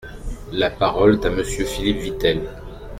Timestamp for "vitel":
1.99-2.41